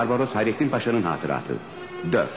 [0.00, 1.54] Barbaros Hayrettin Paşa'nın hatıratı
[2.12, 2.28] 4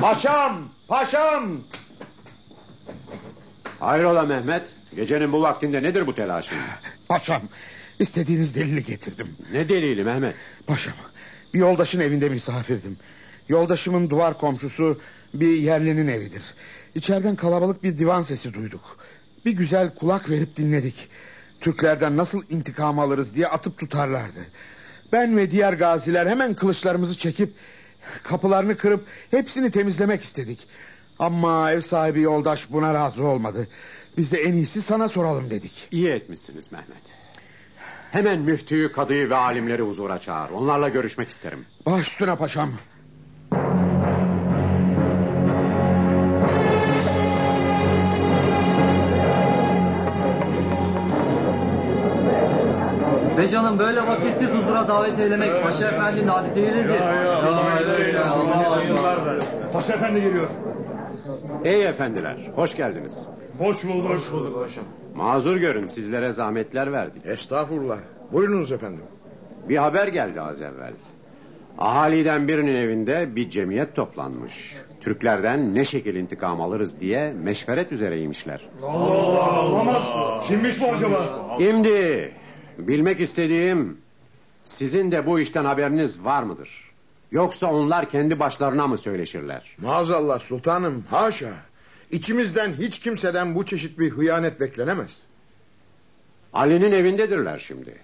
[0.00, 0.68] Paşam!
[0.88, 1.60] Paşam!
[3.80, 4.72] Hayrola Mehmet?
[4.96, 6.58] Gecenin bu vaktinde nedir bu telaşın?
[7.08, 7.42] Paşam,
[7.98, 9.36] istediğiniz delili getirdim.
[9.52, 10.34] Ne delili Mehmet?
[10.66, 10.94] Paşam,
[11.54, 12.96] bir yoldaşın evinde misafirdim.
[13.48, 15.00] Yoldaşımın duvar komşusu
[15.34, 16.54] bir yerlinin evidir.
[16.94, 18.96] İçeriden kalabalık bir divan sesi duyduk.
[19.44, 21.08] Bir güzel kulak verip dinledik.
[21.60, 24.40] Türklerden nasıl intikam alırız diye atıp tutarlardı.
[25.12, 27.54] Ben ve diğer gaziler hemen kılıçlarımızı çekip
[28.22, 30.66] kapılarını kırıp hepsini temizlemek istedik.
[31.18, 33.68] Ama ev sahibi yoldaş buna razı olmadı.
[34.16, 35.88] Biz de en iyisi sana soralım dedik.
[35.90, 37.23] İyi etmişsiniz Mehmet.
[38.14, 40.50] Hemen müftüyü, kadıyı ve alimleri huzura çağır.
[40.50, 41.66] Onlarla görüşmek isterim.
[41.86, 42.70] Baş üstüne paşam.
[53.38, 57.00] Be canım böyle vakitsiz huzura davet eylemek Paşa Efendi'nin adeti değildir.
[59.72, 60.50] Paşa Efendi geliyor.
[61.64, 63.26] Ey efendiler, hoş geldiniz.
[63.58, 64.10] Hoş bulduk.
[64.10, 64.84] Hoş bulduk paşam.
[65.14, 67.26] Mazur görün, sizlere zahmetler verdik.
[67.26, 67.98] Estağfurullah.
[68.32, 69.00] Buyurunuz efendim.
[69.68, 70.92] Bir haber geldi az evvel.
[71.78, 74.76] Ahaliden birinin evinde bir cemiyet toplanmış.
[75.00, 78.60] Türklerden ne şekil intikam alırız diye meşveret üzereymişler.
[78.82, 80.02] Allah olamaz.
[80.48, 81.22] Kimmiş bu acaba?
[81.58, 82.32] Şimdi
[82.78, 83.98] bilmek istediğim
[84.64, 86.90] sizin de bu işten haberiniz var mıdır?
[87.32, 89.76] Yoksa onlar kendi başlarına mı söyleşirler?
[89.82, 91.52] Maazallah sultanım haşa.
[92.10, 95.22] İçimizden hiç kimseden bu çeşit bir hıyanet beklenemez.
[96.52, 97.94] Ali'nin evindedirler şimdi.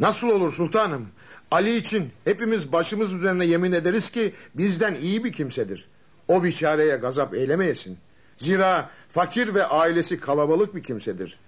[0.00, 1.08] Nasıl olur sultanım?
[1.50, 5.88] Ali için hepimiz başımız üzerine yemin ederiz ki bizden iyi bir kimsedir.
[6.28, 7.98] O biçareye gazap eylemeyesin.
[8.36, 11.38] Zira fakir ve ailesi kalabalık bir kimsedir.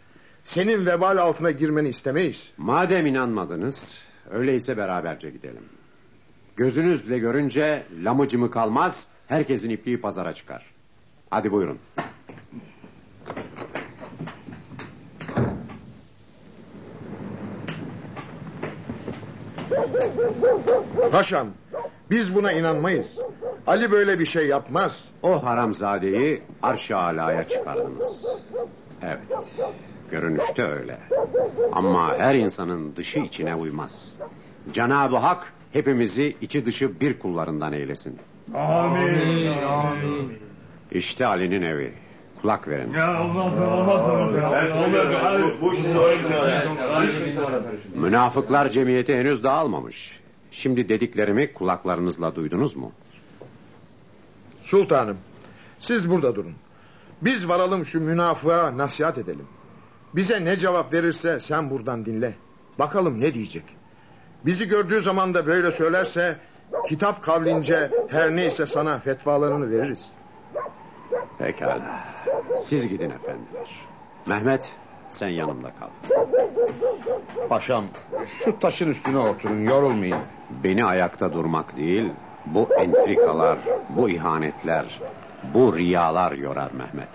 [0.45, 2.51] Senin vebal altına girmeni istemeyiz.
[2.57, 3.99] Madem inanmadınız,
[4.31, 5.65] öyleyse beraberce gidelim.
[6.57, 10.74] Gözünüzle görünce lamıcımı kalmaz, herkesin ipliği pazara çıkar.
[11.35, 11.79] Hadi buyurun.
[21.13, 21.47] Paşam
[22.11, 23.21] biz buna inanmayız.
[23.67, 25.09] Ali böyle bir şey yapmaz.
[25.23, 28.29] O haramzadeyi arş-ı alaya çıkardınız.
[29.03, 29.19] Evet,
[30.11, 30.99] görünüşte öyle.
[31.73, 34.19] Ama her insanın dışı içine uymaz.
[34.73, 38.19] Cenab-ı Hak hepimizi içi dışı bir kullarından eylesin.
[38.55, 39.63] Amin.
[39.63, 40.54] Amin.
[40.95, 41.93] İşte Ali'nin evi.
[42.43, 42.93] Kulak verin.
[42.93, 44.71] Ya olmaz olmaz.
[44.71, 45.53] Söylüyorum.
[45.61, 45.73] Bu
[48.01, 50.21] Münafıklar cemiyeti henüz dağılmamış.
[50.51, 52.93] Şimdi dediklerimi kulaklarınızla duydunuz mu?
[54.61, 55.17] Sultanım
[55.79, 56.55] siz burada durun.
[57.23, 59.47] Biz varalım şu münafığa nasihat edelim.
[60.15, 62.35] Bize ne cevap verirse sen buradan dinle.
[62.79, 63.65] Bakalım ne diyecek.
[64.47, 66.37] Bizi gördüğü zaman da böyle söylerse
[66.89, 70.11] kitap kavlince her neyse sana fetvalarını veririz.
[71.39, 72.05] Pekala.
[72.61, 73.81] Siz gidin efendiler.
[74.27, 74.73] Mehmet
[75.09, 75.89] sen yanımda kal.
[77.49, 77.85] Paşam
[78.27, 80.19] şu taşın üstüne oturun yorulmayın.
[80.51, 82.13] Beni ayakta durmak değil,
[82.47, 83.59] bu entrikalar,
[83.89, 85.01] bu ihanetler,
[85.55, 87.09] bu riyalar yorar Mehmet.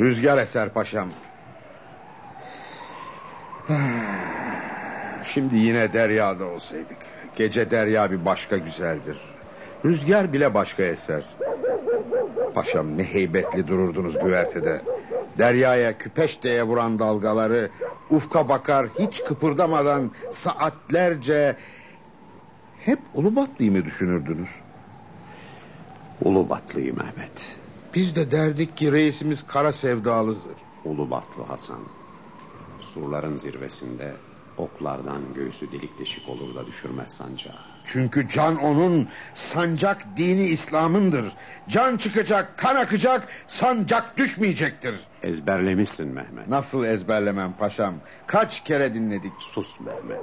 [0.00, 1.08] Rüzgar eser paşam.
[5.24, 6.96] Şimdi yine deryada olsaydık.
[7.36, 9.20] Gece derya bir başka güzeldir.
[9.84, 11.24] Rüzgar bile başka eser.
[12.54, 14.82] Paşam ne heybetli dururdunuz güvertede.
[15.38, 17.70] Deryaya küpeşteye vuran dalgaları
[18.10, 21.56] ufka bakar hiç kıpırdamadan saatlerce
[22.84, 24.50] hep Ulubatlı'yı mı düşünürdünüz?
[26.24, 27.56] Ulubatlı'yı Mehmet.
[27.94, 30.56] Biz de derdik ki reisimiz kara sevdalıdır.
[30.84, 31.80] Ulubatlı Hasan.
[32.80, 34.12] Surların zirvesinde
[34.58, 37.54] oklardan göğsü delik deşik olur da düşürmez sancağı.
[37.84, 41.32] Çünkü can onun, sancak dini İslam'ındır.
[41.68, 44.94] Can çıkacak, kan akacak, sancak düşmeyecektir.
[45.22, 46.48] Ezberlemişsin Mehmet.
[46.48, 47.94] Nasıl ezberlemem paşam?
[48.26, 49.32] Kaç kere dinledik.
[49.38, 50.22] Sus Mehmet.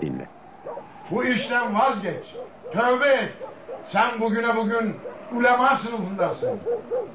[0.00, 0.28] Dinle.
[1.10, 2.34] Bu işten vazgeç.
[2.72, 3.32] Tövbe et.
[3.88, 4.96] Sen bugüne bugün
[5.32, 6.60] ulema sınıfındasın.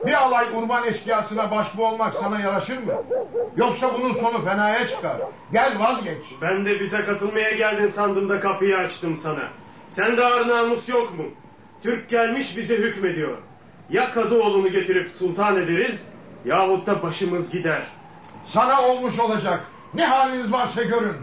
[0.06, 2.94] Bir alay urban eşkıyasına başbu olmak sana yaraşır mı?
[3.58, 5.18] Yoksa bunun sonu fenaya çıkar.
[5.52, 6.24] Gel vazgeç.
[6.42, 9.44] Ben de bize katılmaya geldin sandım da kapıyı açtım sana.
[9.90, 11.24] Sen de ağır namus yok mu?
[11.84, 13.38] Türk gelmiş bize hükmediyor.
[13.90, 16.08] Ya Kadıoğlu'nu getirip sultan ederiz
[16.46, 17.84] yahut da başımız gider.
[18.48, 19.60] Sana olmuş olacak.
[19.94, 21.16] Ne haliniz varsa görün.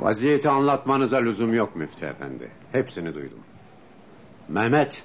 [0.00, 2.52] Vaziyeti anlatmanıza lüzum yok müftü efendi.
[2.72, 3.38] Hepsini duydum.
[4.50, 5.04] Mehmet,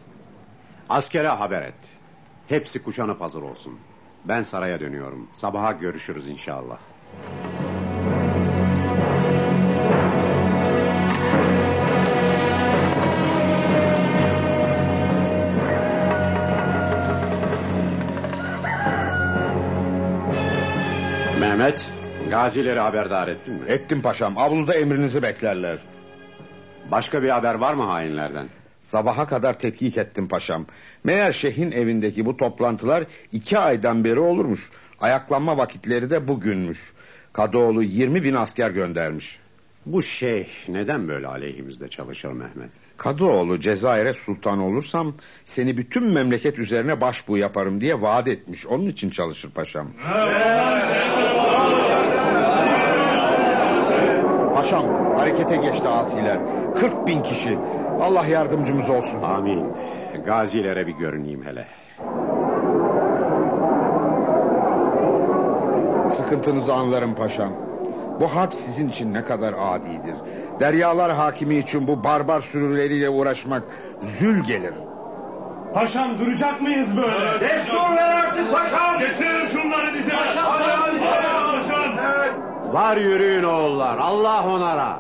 [0.90, 1.76] askere haber et.
[2.48, 3.80] Hepsi kuşanıp hazır olsun.
[4.24, 5.28] Ben saraya dönüyorum.
[5.32, 6.78] Sabaha görüşürüz inşallah.
[21.40, 21.88] Mehmet,
[22.30, 23.60] gazileri haberdar ettin mi?
[23.68, 24.38] Ettim paşam.
[24.38, 25.78] Avluda emrinizi beklerler.
[26.92, 28.50] Başka bir haber var mı hainlerden?
[28.86, 30.66] Sabaha kadar tetkik ettim paşam.
[31.04, 34.70] Meğer şeyhin evindeki bu toplantılar iki aydan beri olurmuş.
[35.00, 36.94] Ayaklanma vakitleri de bugünmüş.
[37.34, 39.40] Kadıoğlu 20 bin asker göndermiş.
[39.86, 42.72] Bu şeyh neden böyle aleyhimizde çalışır Mehmet?
[42.98, 45.14] Kadıoğlu Cezayir'e sultan olursam
[45.46, 48.66] seni bütün memleket üzerine başbuğ yaparım diye vaat etmiş.
[48.66, 49.88] Onun için çalışır paşam.
[54.66, 56.38] Paşam harekete geçti asiler.
[56.76, 57.58] 40 bin kişi.
[58.02, 59.22] Allah yardımcımız olsun.
[59.22, 59.66] Amin.
[60.26, 61.68] Gazilere bir görüneyim hele.
[66.10, 67.50] Sıkıntınızı anlarım paşam.
[68.20, 70.16] Bu harp sizin için ne kadar adidir.
[70.60, 73.64] Deryalar hakimi için bu barbar sürüleriyle uğraşmak
[74.02, 74.74] zül gelir.
[75.74, 77.42] Paşam duracak mıyız böyle?
[77.42, 79.00] Destur ver artık paşam.
[79.00, 80.12] Getirin şunları dize.
[80.12, 80.65] Hadi paşam.
[82.74, 83.98] Var yürüyün oğullar.
[83.98, 85.00] Allah onara.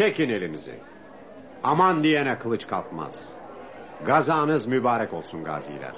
[0.00, 0.74] Çekin elinizi.
[1.64, 3.40] Aman diyene kılıç kalkmaz.
[4.06, 5.92] Gazanız mübarek olsun gaziler.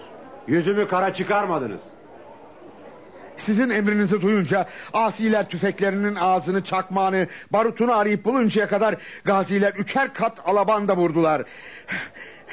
[0.46, 1.94] Yüzümü kara çıkarmadınız.
[3.36, 8.94] Sizin emrinizi duyunca asiler tüfeklerinin ağzını, çakmağını, barutunu arayıp buluncaya kadar
[9.24, 11.42] gaziler üçer kat alabanda vurdular.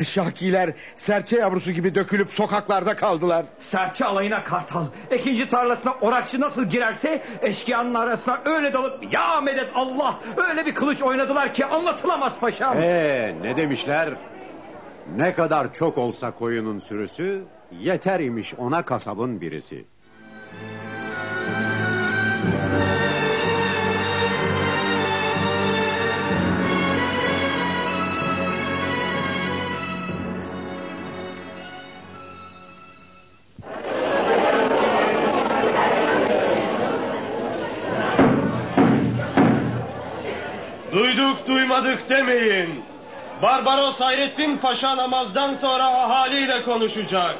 [0.05, 3.45] Şakiler serçe yavrusu gibi dökülüp sokaklarda kaldılar.
[3.59, 4.85] Serçe alayına kartal,
[5.15, 10.15] ikinci tarlasına orakçı nasıl girerse eşkıyanın arasına öyle dalıp ya medet Allah
[10.49, 12.77] öyle bir kılıç oynadılar ki anlatılamaz paşam.
[12.77, 14.13] Ee, ne demişler?
[15.15, 17.43] Ne kadar çok olsa koyunun sürüsü,
[17.79, 19.85] yeter imiş ona kasabın birisi.
[43.41, 47.35] Barbaros Hayrettin Paşa namazdan sonra ahaliyle konuşacak.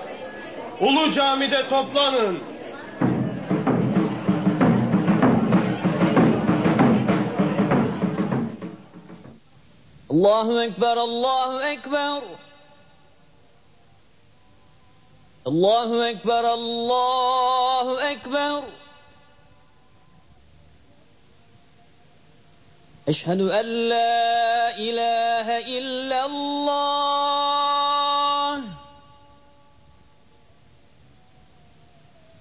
[0.79, 2.39] Ulu camide toplanın.
[10.09, 12.23] Allahu Ekber, Allahu Ekber.
[15.45, 18.63] Allahu Ekber, Allahu Ekber.
[23.07, 25.18] Eşhedü en la ilahe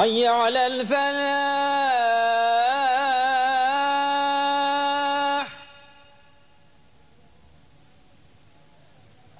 [0.00, 1.00] حي على الفلاح.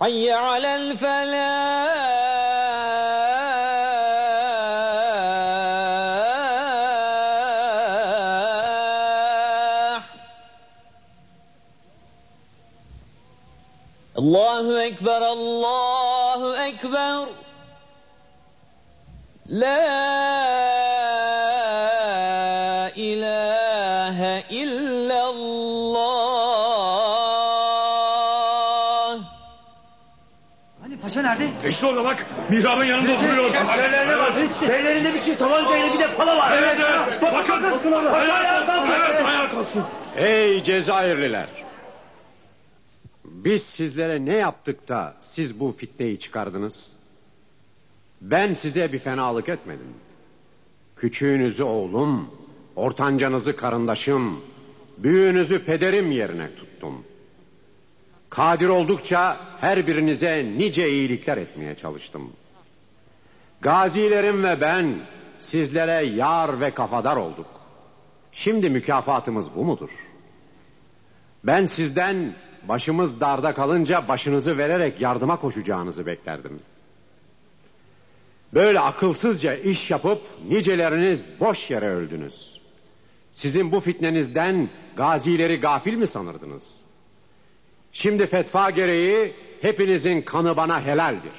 [0.00, 1.60] حي على الفلاح.
[14.18, 17.28] الله أكبر الله أكبر.
[19.46, 20.09] لا
[31.68, 32.26] İşte orada bak.
[32.50, 33.54] Mihrabın yanında oturuyor.
[33.54, 34.62] Alevlerine bak.
[34.68, 36.58] Bellerinde bir çift tabancayla bir de pala var.
[36.58, 37.22] Evet evet.
[37.22, 37.72] Bakın.
[37.72, 38.12] bakın orada.
[38.12, 38.92] Ayağa kalkın.
[38.92, 39.82] Evet ayağa kalksın.
[40.16, 41.46] Ey Cezayirliler!
[43.24, 46.96] Biz sizlere ne yaptık da siz bu fitneyi çıkardınız?
[48.20, 49.94] Ben size bir fenalık etmedim.
[50.96, 52.30] Küçüğünüzü oğlum,
[52.76, 54.40] ortancanızı karındaşım,
[54.98, 57.04] büyüğünüzü pederim yerine tuttum.
[58.30, 62.32] Kadir oldukça her birinize nice iyilikler etmeye çalıştım.
[63.60, 65.00] Gazilerim ve ben
[65.38, 67.46] sizlere yar ve kafadar olduk.
[68.32, 69.90] Şimdi mükafatımız bu mudur?
[71.44, 72.34] Ben sizden
[72.68, 76.60] başımız darda kalınca başınızı vererek yardıma koşacağınızı beklerdim.
[78.54, 82.60] Böyle akılsızca iş yapıp niceleriniz boş yere öldünüz.
[83.32, 86.89] Sizin bu fitnenizden gazileri gafil mi sanırdınız?
[87.92, 89.32] Şimdi fetva gereği
[89.62, 91.32] hepinizin kanı bana helaldir.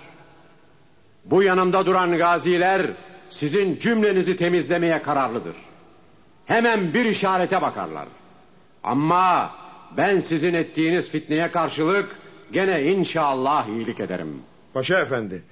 [1.25, 2.81] Bu yanımda duran gaziler
[3.29, 5.55] sizin cümlenizi temizlemeye kararlıdır.
[6.45, 8.07] Hemen bir işarete bakarlar.
[8.83, 9.51] Ama
[9.97, 12.15] ben sizin ettiğiniz fitneye karşılık
[12.51, 14.41] gene inşallah iyilik ederim.
[14.73, 15.43] Paşa efendi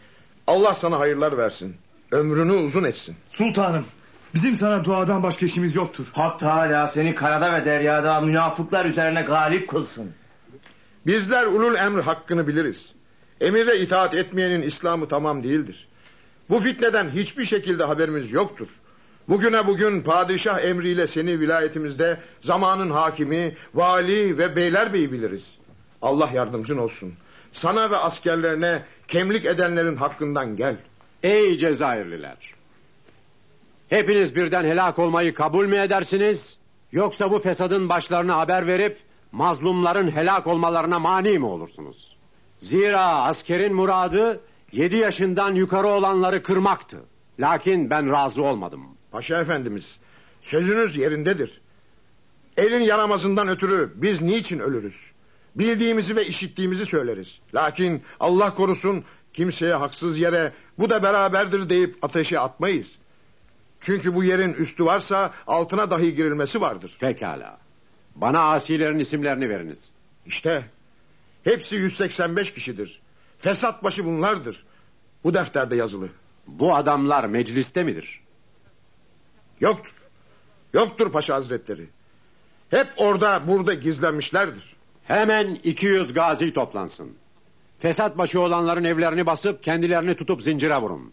[0.48, 1.76] Allah sana hayırlar versin.
[2.12, 3.16] Ömrünü uzun etsin.
[3.30, 3.86] Sultanım.
[4.34, 6.08] Bizim sana duadan başka işimiz yoktur.
[6.14, 10.14] Hak Teala seni karada ve deryada münafıklar üzerine galip kılsın.
[11.06, 12.92] Bizler ulul emr hakkını biliriz.
[13.42, 15.88] Emire itaat etmeyenin İslam'ı tamam değildir.
[16.50, 18.68] Bu fitneden hiçbir şekilde haberimiz yoktur.
[19.30, 25.58] Bugüne bugün padişah emriyle seni vilayetimizde zamanın hakimi, vali ve beylerbeyi biliriz.
[26.02, 27.14] Allah yardımcın olsun.
[27.52, 30.76] Sana ve askerlerine kemlik edenlerin hakkından gel.
[31.24, 32.54] Ey Cezayirliler!
[33.90, 36.60] Hepiniz birden helak olmayı kabul mü edersiniz?
[36.92, 38.98] Yoksa bu fesadın başlarına haber verip
[39.32, 42.18] mazlumların helak olmalarına mani mi olursunuz?
[42.60, 46.98] Zira askerin muradı yedi yaşından yukarı olanları kırmaktı.
[47.40, 48.84] Lakin ben razı olmadım.
[49.12, 50.00] Paşa efendimiz
[50.42, 51.62] sözünüz yerindedir.
[52.58, 55.12] Elin yaramazından ötürü biz niçin ölürüz?
[55.56, 57.40] Bildiğimizi ve işittiğimizi söyleriz.
[57.56, 63.00] Lakin Allah korusun kimseye haksız yere bu da beraberdir deyip ateşe atmayız.
[63.80, 66.98] Çünkü bu yerin üstü varsa altına dahi girilmesi vardır.
[67.00, 67.59] Pekala.
[68.22, 69.94] Bana asilerin isimlerini veriniz.
[70.26, 70.64] İşte
[71.44, 73.00] hepsi 185 kişidir.
[73.40, 74.66] Fesat başı bunlardır.
[75.24, 76.10] Bu defterde yazılı.
[76.48, 78.22] Bu adamlar mecliste midir?
[79.60, 79.94] Yoktur.
[80.74, 81.90] Yoktur paşa hazretleri.
[82.70, 84.76] Hep orada burada gizlenmişlerdir.
[85.04, 87.12] Hemen 200 gazi toplansın.
[87.78, 91.12] Fesat başı olanların evlerini basıp kendilerini tutup zincire vurun.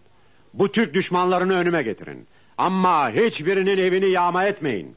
[0.55, 2.27] Bu Türk düşmanlarını önüme getirin.
[2.59, 4.97] Ama hiçbirinin evini yağma etmeyin.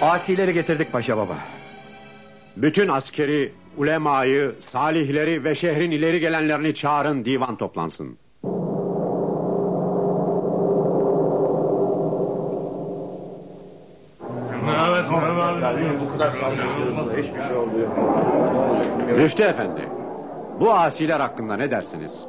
[0.00, 1.34] Asileri getirdik paşa baba.
[2.56, 8.18] Bütün askeri, ulemayı, salihleri ve şehrin ileri gelenlerini çağırın divan toplansın.
[14.88, 15.04] Evet.
[16.00, 17.88] Bu kadar saldırıyorum hiçbir şey olmuyor.
[19.16, 19.88] Müftü efendi,
[20.60, 22.24] bu asiler hakkında ne dersiniz?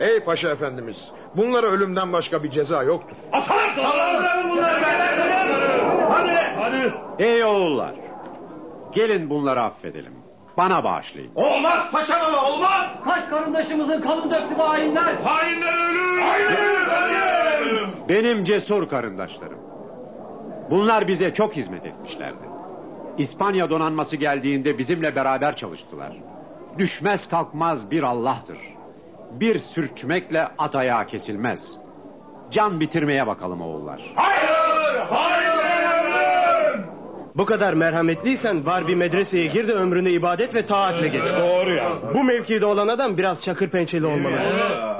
[0.00, 3.16] Ey paşa efendimiz bunlara ölümden başka bir ceza yoktur.
[3.32, 3.60] Atalım.
[3.76, 5.27] Saldıralım bunları.
[7.18, 7.94] Ey oğullar,
[8.92, 10.12] gelin bunları affedelim.
[10.56, 11.30] Bana bağışlayın.
[11.34, 12.86] Olmaz paşa baba olmaz.
[13.04, 15.14] Kaç karındaşımızın kanını döktü bu hainler.
[15.24, 16.20] Hainler ölür.
[16.20, 17.88] Hainler ölür.
[18.08, 19.58] Benim cesur karındaşlarım.
[20.70, 22.44] Bunlar bize çok hizmet etmişlerdi.
[23.18, 26.12] İspanya donanması geldiğinde bizimle beraber çalıştılar.
[26.78, 28.58] Düşmez kalkmaz bir Allah'tır.
[29.30, 31.76] Bir sürçmekle at ayağı kesilmez.
[32.50, 34.14] Can bitirmeye bakalım oğullar.
[37.38, 41.22] Bu kadar merhametliysen var bir medreseye gir de ömrünü ibadet ve taatle geç.
[41.40, 41.84] Doğru ya.
[42.14, 44.34] Bu mevkide olan adam biraz çakır pençeli olmalı.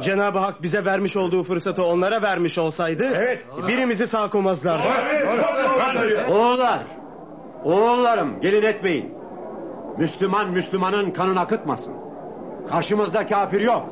[0.03, 4.89] Cenab-ı Hak bize vermiş olduğu fırsatı onlara vermiş olsaydı birimizi sağ koymazlardı.
[6.31, 6.81] Oğullar,
[7.65, 9.15] oğullarım gelin etmeyin.
[9.99, 11.95] Müslüman Müslümanın kanını akıtmasın.
[12.71, 13.87] Karşımızda kafir yok.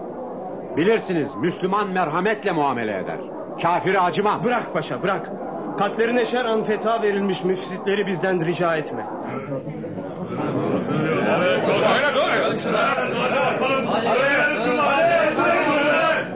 [0.76, 3.18] Bilirsiniz Müslüman merhametle muamele eder.
[3.62, 4.44] Kafiri acımam.
[4.44, 5.45] Bırak paşa bırak.
[5.78, 9.06] Kalplerine şer'an fetva verilmiş müfsitleri bizden rica etme.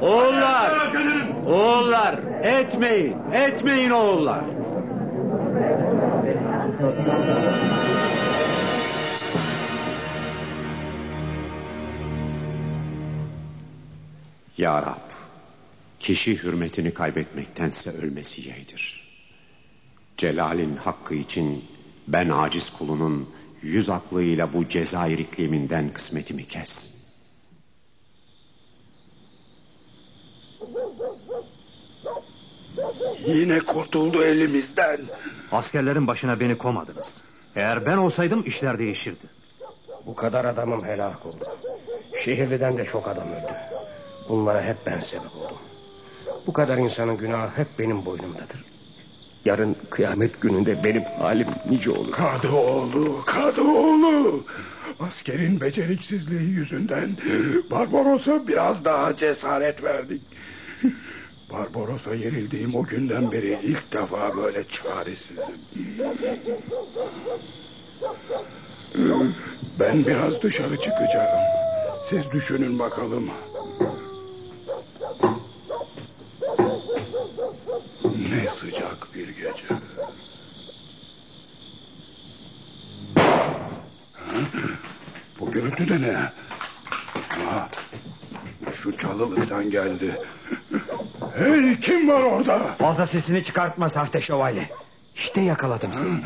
[0.02, 0.72] Oğullar,
[1.46, 4.44] oğullar etmeyin, etmeyin oğullar.
[14.58, 15.10] Ya Rab,
[16.00, 19.09] kişi hürmetini kaybetmektense ölmesi yeğdir.
[20.20, 21.64] Celal'in hakkı için
[22.08, 23.28] ben aciz kulunun
[23.62, 26.90] yüz aklıyla bu Cezayir ikliminden kısmetimi kes.
[33.26, 35.00] Yine kurtuldu elimizden.
[35.52, 37.24] Askerlerin başına beni komadınız.
[37.56, 39.26] Eğer ben olsaydım işler değişirdi.
[40.06, 41.48] Bu kadar adamım helak oldu.
[42.24, 43.54] Şehirliden de çok adam öldü.
[44.28, 45.58] Bunlara hep ben sebep oldum.
[46.46, 48.79] Bu kadar insanın günahı hep benim boynumdadır.
[49.44, 52.12] Yarın kıyamet gününde benim halim nice olur.
[52.12, 54.44] Kadıoğlu, Kadıoğlu.
[55.00, 57.16] Askerin beceriksizliği yüzünden
[57.70, 60.22] Barbaros'a biraz daha cesaret verdik.
[61.52, 65.60] Barbaros'a yenildiğim o günden beri ilk defa böyle çaresizim.
[69.80, 71.40] Ben biraz dışarı çıkacağım.
[72.04, 73.30] Siz düşünün bakalım.
[78.04, 79.66] Ne sıcak bir gece.
[84.12, 84.36] Ha?
[85.40, 86.12] Bu gürültü de ne?
[87.46, 87.68] Ha,
[88.72, 90.20] şu çalılıktan geldi.
[91.36, 92.58] Hey kim var orada?
[92.78, 94.70] Fazla sesini çıkartma sahte şövalye.
[95.14, 96.20] İşte yakaladım seni.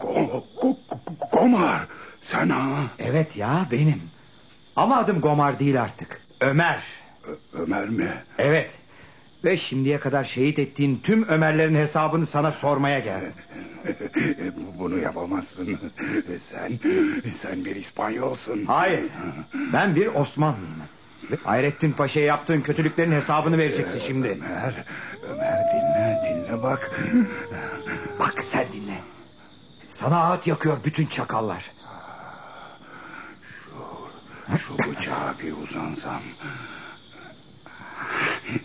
[0.00, 0.76] Go, go-
[1.32, 1.86] Gomar
[2.20, 2.68] sen ha?
[2.98, 4.02] Evet ya benim.
[4.76, 6.20] Ama adım Gomar değil artık.
[6.40, 6.82] Ömer.
[7.52, 8.14] Ömer mi?
[8.38, 8.78] Evet.
[9.44, 13.32] Ve şimdiye kadar şehit ettiğin tüm Ömerlerin hesabını sana sormaya geldim.
[14.56, 15.78] Bu- Bunu yapamazsın.
[16.44, 16.78] Sen
[17.36, 18.64] sen bir İspanyolsun.
[18.64, 19.04] Hayır.
[19.72, 20.74] Ben bir Osmanlıyım.
[21.44, 24.28] Hayrettin Paşa'ya yaptığın kötülüklerin hesabını vereceksin şimdi.
[24.28, 24.84] Ömer,
[25.28, 26.90] Ömer dinle dinle bak.
[28.18, 28.98] Bak sen dinle.
[29.90, 31.70] Sana ağıt yakıyor bütün çakallar.
[34.66, 36.20] Şu bıçağa bir uzansam.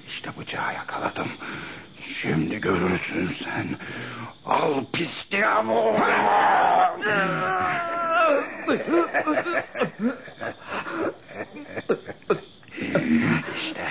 [0.07, 1.27] İşte bıçağı yakaladım.
[2.21, 3.67] Şimdi görürsün sen.
[4.45, 5.95] Al pis diavol.
[13.55, 13.87] işte,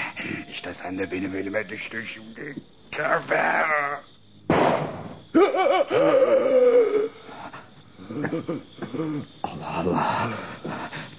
[0.51, 2.55] işte sen de benim elime düştün şimdi.
[2.91, 3.67] Geber.
[9.43, 10.31] Allah Allah.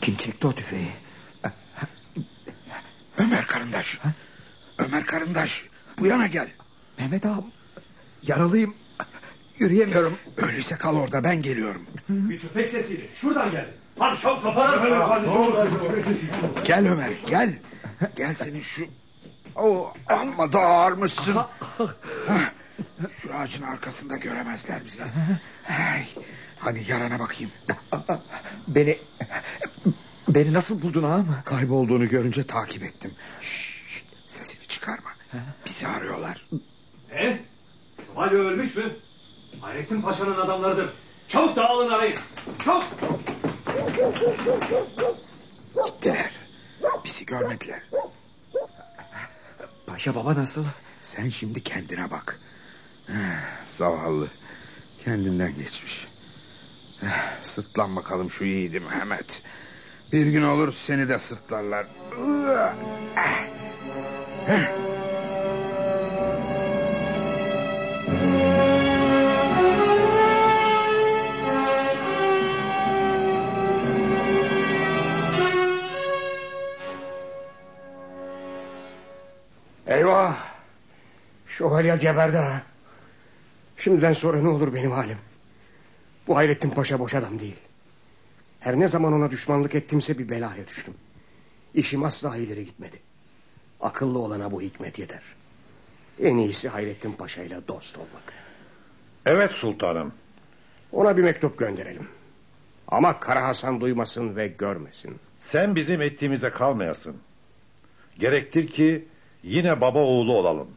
[0.01, 0.91] Kim çekti o tüfeği?
[3.17, 3.99] Ömer karındaş.
[4.77, 5.65] Ömer karındaş.
[5.99, 6.47] Bu yana gel.
[6.97, 7.45] Mehmet ağam.
[8.23, 8.75] Yaralıyım.
[9.59, 10.17] Yürüyemiyorum.
[10.37, 11.81] Öyleyse kal orada ben geliyorum.
[12.09, 13.09] Bir tüfek sesiydi.
[13.15, 13.73] Şuradan geldi.
[13.99, 16.29] Hadi çabuk toparlan hemen kardeşim.
[16.65, 17.53] Gel Ömer gel.
[18.15, 18.85] Gel senin şu...
[19.55, 21.35] Oh, amma da ağırmışsın.
[23.21, 25.03] Şu ağacın arkasında göremezler bizi.
[25.69, 26.05] Ay,
[26.59, 27.51] Hani yarana bakayım.
[28.67, 28.97] Beni...
[30.27, 31.25] Beni nasıl buldun ağam?
[31.45, 33.11] Kaybolduğunu görünce takip ettim.
[33.41, 33.74] Şşt,
[34.35, 35.09] sesini çıkarma.
[35.65, 36.47] Bizi arıyorlar.
[37.13, 37.39] Ne?
[38.07, 38.83] Şövalye ölmüş mü?
[39.61, 40.93] Hayrettin Paşa'nın adamlarıdır.
[41.27, 42.17] Çabuk dağılın arayın.
[42.65, 42.83] Çabuk.
[45.85, 46.31] Gittiler.
[47.05, 47.81] Bizi görmediler.
[49.87, 50.65] Paşa baba nasıl?
[51.01, 52.39] Sen şimdi kendine bak.
[53.65, 54.27] Zavallı.
[54.97, 56.07] Kendinden geçmiş.
[57.41, 59.41] Sırtlan bakalım şu yiğidi Mehmet.
[60.11, 61.87] Bir gün olur seni de sırtlarlar.
[64.47, 64.71] Eh.
[79.87, 80.37] Eyvah.
[81.47, 82.61] Şövalye geberdi ha.
[83.77, 85.17] Şimdiden sonra ne olur benim halim?
[86.27, 87.55] Bu Hayrettin Paşa boş adam değil.
[88.59, 90.93] Her ne zaman ona düşmanlık ettimse bir belaya düştüm.
[91.73, 92.99] İşim asla ileri gitmedi.
[93.81, 95.21] Akıllı olana bu hikmet yeter.
[96.21, 98.33] En iyisi Hayrettin Paşa ile dost olmak.
[99.25, 100.13] Evet sultanım.
[100.91, 102.07] Ona bir mektup gönderelim.
[102.87, 105.15] Ama Kara Hasan duymasın ve görmesin.
[105.39, 107.17] Sen bizim ettiğimize kalmayasın.
[108.19, 109.05] Gerektir ki
[109.43, 110.67] yine baba oğlu olalım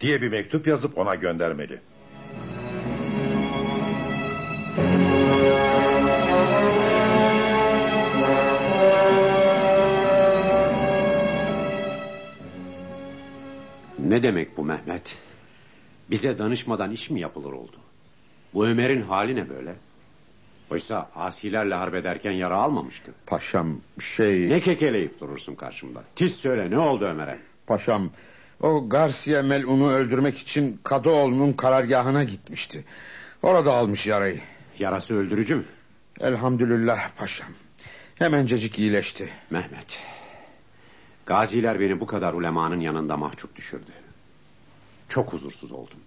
[0.00, 1.80] diye bir mektup yazıp ona göndermeli.
[14.24, 15.16] Demek bu Mehmet?
[16.10, 17.76] Bize danışmadan iş mi yapılır oldu?
[18.54, 19.74] Bu Ömer'in hali ne böyle?
[20.70, 23.12] Oysa asilerle harbederken yara almamıştı.
[23.26, 24.48] Paşam şey...
[24.48, 26.04] Ne kekeleyip durursun karşımda?
[26.16, 27.38] Tiz söyle ne oldu Ömer'e?
[27.66, 28.10] Paşam
[28.60, 32.84] o Garcia Melun'u öldürmek için Kadıoğlu'nun karargahına gitmişti.
[33.42, 34.40] Orada almış yarayı.
[34.78, 35.64] Yarası öldürücü mü?
[36.20, 37.48] Elhamdülillah paşam.
[38.14, 39.28] Hemencecik iyileşti.
[39.50, 40.00] Mehmet.
[41.26, 43.90] Gaziler beni bu kadar ulemanın yanında mahcup düşürdü.
[45.14, 45.98] Çok huzursuz oldum.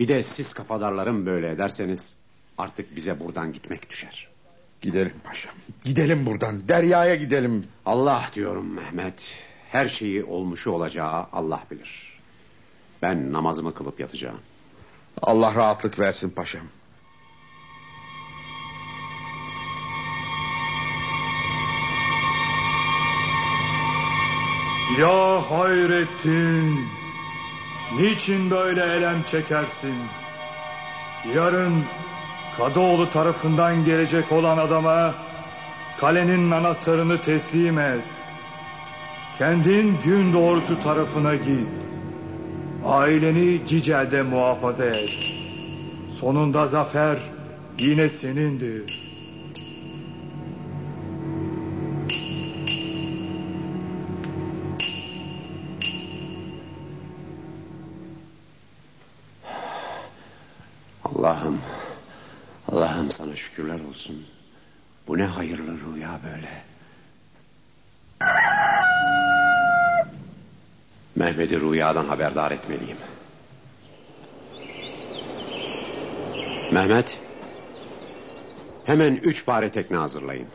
[0.00, 2.16] Bir de siz kafadarlarım böyle ederseniz
[2.58, 4.28] artık bize buradan gitmek düşer.
[4.80, 5.54] Gidelim paşam.
[5.84, 6.68] Gidelim buradan.
[6.68, 7.66] Deryaya gidelim.
[7.86, 9.30] Allah diyorum Mehmet.
[9.72, 12.20] Her şeyi olmuşu olacağı Allah bilir.
[13.02, 14.40] Ben namazımı kılıp yatacağım.
[15.22, 16.66] Allah rahatlık versin paşam.
[24.98, 26.86] Ya Hayrettin,
[27.98, 29.96] niçin böyle elem çekersin?
[31.34, 31.84] Yarın
[32.56, 35.14] Kadıoğlu tarafından gelecek olan adama
[36.00, 38.04] kalenin anahtarını teslim et.
[39.38, 41.68] Kendin gün doğrusu tarafına git.
[42.86, 45.10] Aileni Cicel'de muhafaza et.
[46.20, 47.18] Sonunda zafer
[47.78, 49.03] yine senindir.
[64.04, 64.24] Olsun.
[65.06, 66.62] Bu ne hayırlı rüya böyle.
[71.16, 72.96] Mehmet'i rüyadan haberdar etmeliyim.
[76.72, 77.20] Mehmet,
[78.84, 80.48] hemen üç pare tekne hazırlayın.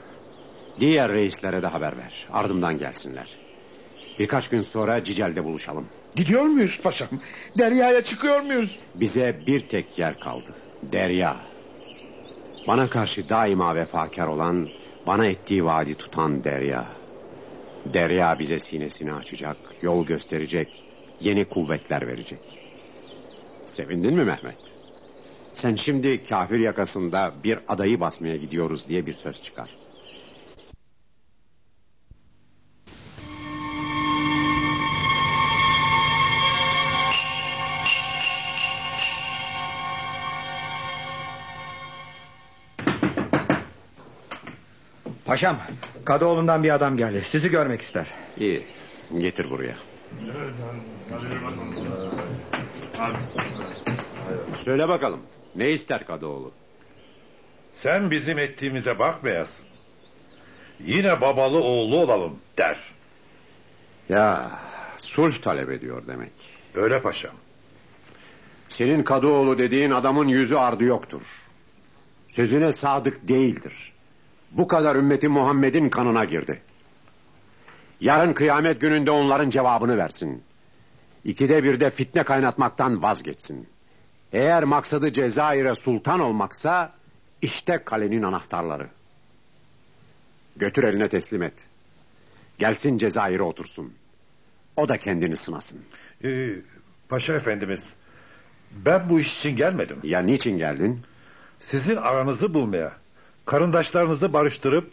[0.80, 2.28] Diğer reislere de haber ver.
[2.32, 3.38] Ardımdan gelsinler.
[4.20, 5.88] Birkaç gün sonra Cicel'de buluşalım.
[6.16, 7.08] Gidiyor muyuz paşam?
[7.58, 8.80] Deryaya çıkıyor muyuz?
[8.96, 10.54] Bize bir tek yer kaldı.
[10.84, 11.49] Derya.
[12.68, 14.70] Bana karşı daima vefakar olan,
[15.08, 16.98] bana ettiği vaadi tutan Derya.
[17.86, 20.86] Derya bize sinesini açacak, yol gösterecek,
[21.20, 22.40] yeni kuvvetler verecek.
[23.66, 24.58] Sevindin mi Mehmet?
[25.54, 29.89] Sen şimdi kafir yakasında bir adayı basmaya gidiyoruz diye bir söz çıkar.
[45.40, 45.58] Paşam,
[46.06, 47.24] Kadıoğlu'ndan bir adam geldi.
[47.26, 48.08] Sizi görmek ister.
[48.38, 48.64] İyi,
[49.18, 49.76] getir buraya.
[54.56, 55.20] Söyle bakalım,
[55.56, 56.52] ne ister Kadıoğlu?
[57.72, 59.66] Sen bizim ettiğimize bakmayasın.
[60.86, 62.78] Yine babalı oğlu olalım der.
[64.10, 64.52] Ya,
[64.98, 66.32] sulh talep ediyor demek.
[66.76, 67.36] Öyle paşam.
[68.68, 71.22] Senin Kadıoğlu dediğin adamın yüzü ardı yoktur.
[72.28, 73.89] Sözüne sadık değildir.
[74.52, 76.62] Bu kadar ümmeti Muhammed'in kanına girdi.
[78.02, 80.44] Yarın kıyamet gününde onların cevabını versin.
[81.24, 83.68] İkide birde fitne kaynatmaktan vazgeçsin.
[84.34, 86.94] Eğer maksadı Cezayir'e sultan olmaksa
[87.42, 88.88] işte kalenin anahtarları.
[90.56, 91.68] Götür eline teslim et.
[92.60, 93.94] Gelsin Cezayir'e otursun.
[94.78, 95.82] O da kendini sınasın.
[96.24, 96.50] Ee,
[97.10, 97.94] paşa efendimiz,
[98.72, 99.98] ben bu iş için gelmedim.
[100.04, 101.02] Ya niçin geldin?
[101.60, 102.92] Sizin aranızı bulmaya,
[103.50, 104.92] karındaşlarınızı barıştırıp,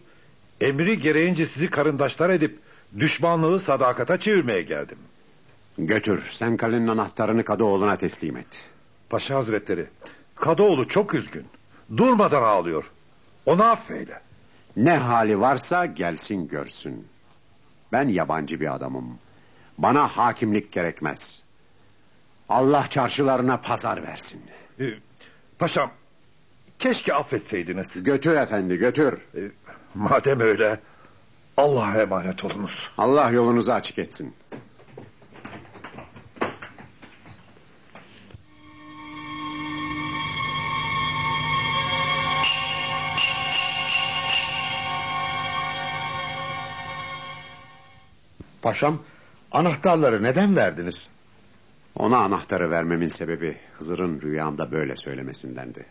[0.60, 2.58] emri gereğince sizi karındaşlar edip,
[2.98, 4.98] düşmanlığı sadakata çevirmeye geldim.
[5.78, 8.70] Götür, sen kalenin anahtarını Kadıoğlu'na teslim et.
[9.10, 9.86] Paşa hazretleri,
[10.34, 11.46] Kadıoğlu çok üzgün.
[11.96, 12.90] Durmadan ağlıyor.
[13.46, 14.20] Onu affeyle.
[14.76, 17.08] Ne hali varsa gelsin görsün.
[17.92, 19.18] Ben yabancı bir adamım.
[19.78, 21.42] Bana hakimlik gerekmez.
[22.48, 24.42] Allah çarşılarına pazar versin.
[24.80, 24.84] Ee,
[25.58, 25.90] paşam,
[26.78, 28.04] Keşke affetseydiniz.
[28.04, 29.12] Götür efendi götür.
[29.34, 29.40] E,
[29.94, 30.80] madem öyle
[31.56, 32.90] Allah'a emanet olunuz.
[32.98, 34.34] Allah yolunuzu açık etsin.
[48.62, 48.98] Paşam
[49.52, 51.08] anahtarları neden verdiniz?
[51.96, 55.86] Ona anahtarı vermemin sebebi Hızır'ın rüyamda böyle söylemesindendi.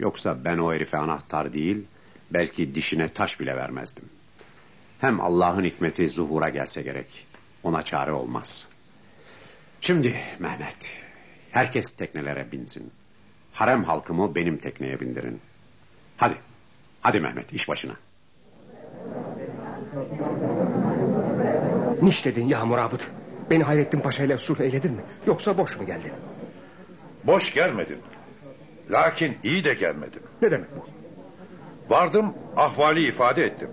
[0.00, 1.84] Yoksa ben o herife anahtar değil,
[2.30, 4.04] belki dişine taş bile vermezdim.
[5.00, 7.26] Hem Allah'ın hikmeti zuhura gelse gerek.
[7.62, 8.68] Ona çare olmaz.
[9.80, 11.02] Şimdi Mehmet,
[11.50, 12.92] herkes teknelere binsin.
[13.52, 15.40] Harem halkımı benim tekneye bindirin.
[16.16, 16.34] Hadi,
[17.00, 17.94] hadi Mehmet iş başına.
[22.02, 23.10] Niş dedin ya Murabıt.
[23.50, 25.02] Beni Hayrettin Paşa ile sulh eyledin mi?
[25.26, 26.12] Yoksa boş mu geldin?
[27.24, 27.98] Boş gelmedim.
[28.90, 30.22] Lakin iyi de gelmedim.
[30.42, 30.86] Ne demek bu?
[31.94, 33.70] Vardım ahvali ifade ettim.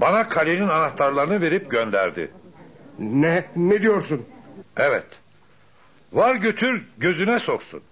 [0.00, 2.30] Bana kalenin anahtarlarını verip gönderdi.
[2.98, 3.44] Ne?
[3.56, 4.26] Ne diyorsun?
[4.76, 5.06] Evet.
[6.12, 7.82] Var götür gözüne soksun.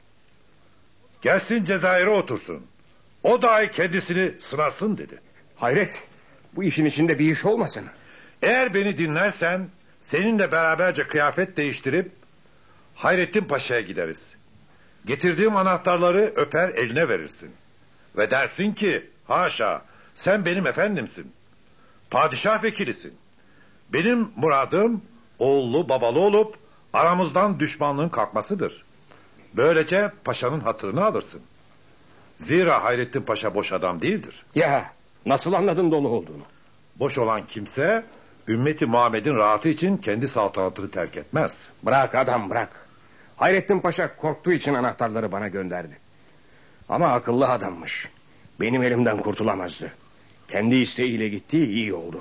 [1.23, 2.67] Gelsin Cezayir'e otursun.
[3.23, 5.21] O dahi kendisini sınasın dedi.
[5.57, 6.03] Hayret.
[6.57, 7.85] Bu işin içinde bir iş olmasın.
[8.43, 9.69] Eğer beni dinlersen
[10.01, 12.11] seninle beraberce kıyafet değiştirip
[12.95, 14.35] Hayrettin Paşa'ya gideriz.
[15.05, 17.53] Getirdiğim anahtarları öper eline verirsin.
[18.17, 19.83] Ve dersin ki haşa
[20.14, 21.33] sen benim efendimsin.
[22.11, 23.14] Padişah vekilisin.
[23.93, 25.03] Benim muradım
[25.38, 26.57] oğullu babalı olup
[26.93, 28.85] aramızdan düşmanlığın kalkmasıdır.
[29.55, 31.43] Böylece paşanın hatırını alırsın.
[32.38, 34.45] Zira Hayrettin Paşa boş adam değildir.
[34.55, 34.93] Ya
[35.27, 36.43] nasıl anladın dolu olduğunu?
[36.97, 38.05] Boş olan kimse
[38.49, 41.69] ümmeti Muhammed'in rahatı için kendi saltanatını terk etmez.
[41.83, 42.88] Bırak adam bırak.
[43.37, 45.99] Hayrettin Paşa korktuğu için anahtarları bana gönderdi.
[46.88, 48.09] Ama akıllı adammış.
[48.61, 49.92] Benim elimden kurtulamazdı.
[50.49, 52.20] Kendi isteğiyle gittiği iyi oldu.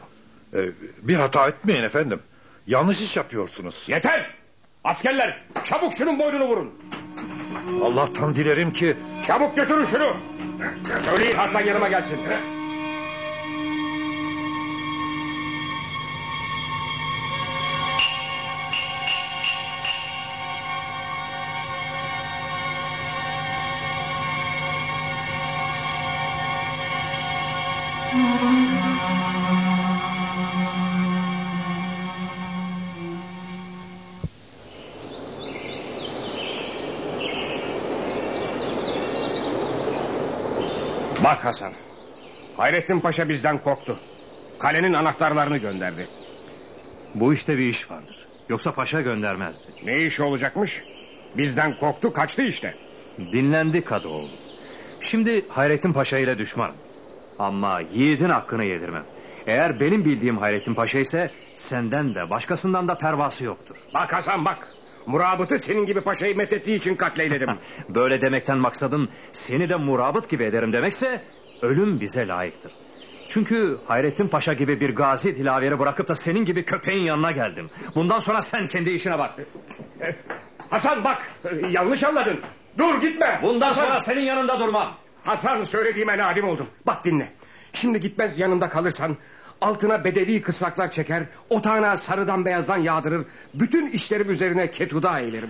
[0.54, 0.70] Ee,
[1.02, 2.20] bir hata etmeyin efendim.
[2.68, 3.84] Yanlış iş yapıyorsunuz.
[3.88, 4.32] Yeter!
[4.84, 6.74] Askerler çabuk şunun boynunu vurun.
[7.84, 8.98] Allah'tan dilerim ki...
[9.28, 10.18] Çabuk götürün şunu.
[11.02, 12.20] Söyleyin Hasan yanıma gelsin.
[41.34, 41.74] Bak Hasan.
[42.58, 43.98] Hayrettin Paşa bizden korktu.
[44.60, 46.08] Kalenin anahtarlarını gönderdi.
[47.16, 48.28] Bu işte bir iş vardır.
[48.50, 49.68] Yoksa paşa göndermezdi.
[49.84, 50.84] Ne iş olacakmış?
[51.38, 52.76] Bizden korktu kaçtı işte.
[53.32, 54.30] Dinlendi Kadıoğlu.
[55.02, 56.76] Şimdi Hayrettin Paşa ile düşmanım.
[57.40, 59.04] Ama yiğidin hakkını yedirmem.
[59.48, 63.78] Eğer benim bildiğim Hayrettin Paşa ise senden de başkasından da pervası yoktur.
[63.94, 64.68] Bak Hasan bak.
[65.06, 67.50] Murabıtı senin gibi paşayı methettiği için katleyledim.
[67.90, 71.22] Böyle demekten maksadın seni de murabıt gibi ederim demekse
[71.62, 72.72] ölüm bize layıktır.
[73.28, 77.70] Çünkü Hayrettin Paşa gibi bir gazi dilaveri bırakıp da senin gibi köpeğin yanına geldim.
[77.96, 79.32] Bundan sonra sen kendi işine bak.
[80.70, 81.28] Hasan bak
[81.72, 82.40] yanlış anladın.
[82.78, 83.40] Dur gitme.
[83.44, 83.86] Bundan Hasan.
[83.86, 84.94] sonra senin yanında durmam.
[85.24, 86.68] Hasan söylediğime nadim oldum.
[86.88, 87.32] Bak dinle.
[87.74, 89.18] Şimdi gitmez yanımda kalırsan
[89.64, 95.50] altına bedevi kısraklar çeker, otağına sarıdan beyazdan yağdırır, bütün işlerim üzerine ketuda eylerim.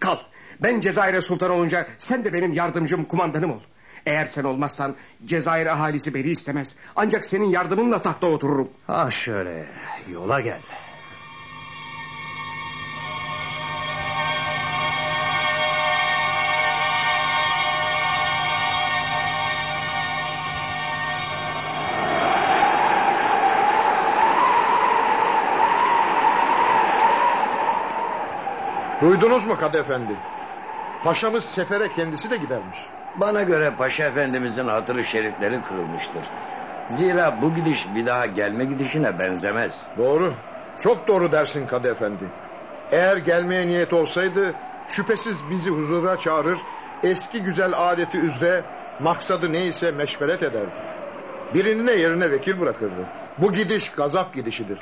[0.00, 0.16] Kal.
[0.60, 3.60] Ben Cezayir'e sultan olunca sen de benim yardımcım, kumandanım ol.
[4.06, 4.94] Eğer sen olmazsan
[5.26, 6.76] Cezayir ahalisi beni istemez.
[6.96, 8.68] Ancak senin yardımınla tahta otururum.
[8.86, 9.66] Ha şöyle
[10.12, 10.60] yola gel.
[29.00, 30.16] Duydunuz mu Kadı Efendi?
[31.02, 32.78] Paşamız sefere kendisi de gidermiş.
[33.16, 36.22] Bana göre Paşa Efendimizin hatırı şerifleri kırılmıştır.
[36.88, 39.86] Zira bu gidiş bir daha gelme gidişine benzemez.
[39.98, 40.34] Doğru.
[40.78, 42.24] Çok doğru dersin Kadı Efendi.
[42.92, 44.54] Eğer gelmeye niyet olsaydı
[44.88, 46.58] şüphesiz bizi huzura çağırır,
[47.02, 48.64] eski güzel adeti üzere
[49.00, 50.80] maksadı neyse meşveret ederdi.
[51.54, 53.06] Birini de yerine vekil bırakırdı.
[53.38, 54.78] Bu gidiş gazap gidişidir.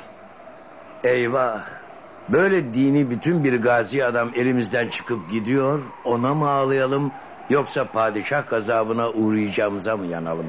[1.03, 1.82] Eyvah!
[2.29, 7.11] Böyle dini bütün bir gazi adam elimizden çıkıp gidiyor, ona mı ağlayalım
[7.49, 10.45] yoksa padişah gazabına uğrayacağımıza mı yanalım?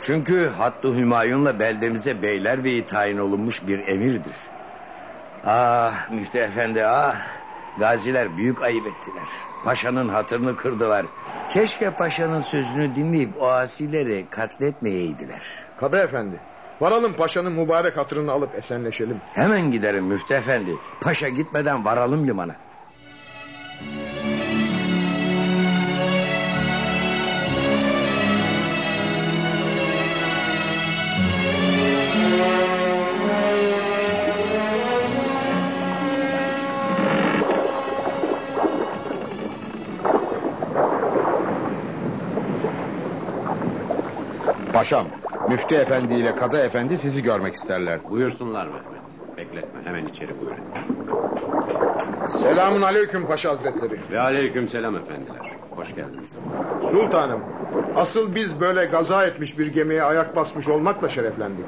[0.00, 4.36] Çünkü Hattı Hümayun'la beldemize beyler beyi tayin olunmuş bir emirdir.
[5.46, 7.16] Ah Müftü Efendi ah!
[7.78, 9.28] Gaziler büyük ayıp ettiler.
[9.64, 11.06] Paşanın hatırını kırdılar.
[11.52, 15.42] Keşke paşanın sözünü dinleyip o asileri katletmeyeydiler.
[15.76, 16.40] Kadı Efendi,
[16.80, 19.20] Varalım paşanın mübarek hatırını alıp esenleşelim.
[19.34, 20.76] Hemen giderim müftü efendi.
[21.00, 22.56] Paşa gitmeden varalım limana.
[44.72, 45.19] Paşam
[45.50, 47.98] müftü efendi ile kadı efendi sizi görmek isterler.
[48.10, 49.36] Buyursunlar Mehmet.
[49.36, 50.58] Bekletme hemen içeri buyurun.
[52.28, 54.00] Selamun aleyküm paşa hazretleri.
[54.10, 55.52] Ve aleyküm selam efendiler.
[55.76, 56.44] Hoş geldiniz.
[56.90, 57.40] Sultanım,
[57.96, 61.66] asıl biz böyle gaza etmiş bir gemiye ayak basmış olmakla şereflendik.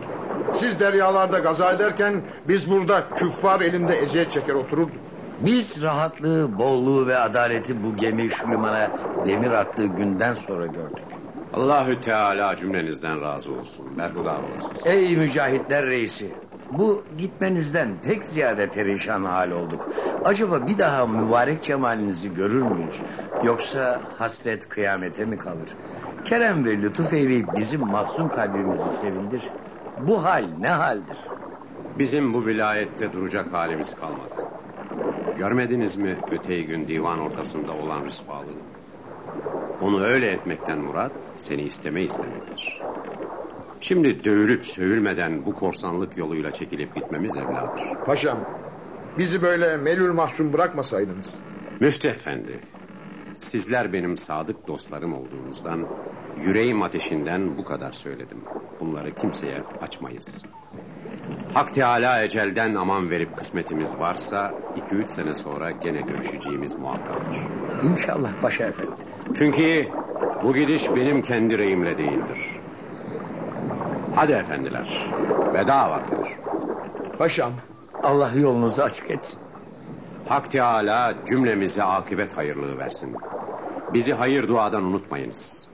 [0.52, 2.14] Siz deryalarda gaza ederken
[2.48, 4.96] biz burada küffar elinde eziyet çeker otururduk.
[5.40, 8.90] Biz rahatlığı, bolluğu ve adaleti bu gemi şu limana
[9.26, 11.11] demir attığı günden sonra gördük.
[11.52, 13.98] Allahü Teala cümlenizden razı olsun.
[13.98, 14.86] Berhudar olasınız.
[14.86, 16.34] Ey mücahitler reisi.
[16.70, 19.88] Bu gitmenizden pek ziyade perişan hal olduk.
[20.24, 23.02] Acaba bir daha mübarek cemalinizi görür müyüz?
[23.42, 25.76] Yoksa hasret kıyamete mi kalır?
[26.24, 29.50] Kerem ve lütuf eyleyip bizim mahzun kalbimizi sevindir.
[29.96, 31.18] Bu hal ne haldir?
[31.98, 34.34] Bizim bu vilayette duracak halimiz kalmadı.
[35.36, 38.71] Görmediniz mi öteyi gün divan ortasında olan rıspalığı?
[39.80, 42.82] Onu öyle etmekten murat seni isteme istemektir.
[43.80, 47.82] Şimdi dövülüp sövülmeden bu korsanlık yoluyla çekilip gitmemiz evladır.
[48.04, 48.38] Paşam,
[49.18, 51.36] bizi böyle melül mahzun bırakmasaydınız.
[51.80, 52.60] Müftü efendi,
[53.36, 55.86] sizler benim sadık dostlarım olduğunuzdan,
[56.36, 58.38] yüreğim ateşinden bu kadar söyledim.
[58.80, 60.44] Bunları kimseye açmayız.
[61.54, 67.36] Hak Teala ecelden aman verip kısmetimiz varsa iki üç sene sonra gene görüşeceğimiz muhakkaktır.
[67.92, 68.90] İnşallah paşa efendi.
[69.38, 69.88] Çünkü
[70.42, 72.38] bu gidiş benim kendi reyimle değildir.
[74.14, 75.06] Hadi efendiler,
[75.54, 76.28] veda vaktidir.
[77.18, 77.52] Paşam.
[78.02, 79.40] Allah yolunuzu açık etsin.
[80.28, 83.16] Hak Teala cümlemize akıbet hayırlığı versin.
[83.94, 85.68] Bizi hayır duadan unutmayınız.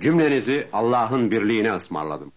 [0.00, 2.32] Cümlenizi Allah'ın birliğine ısmarladım.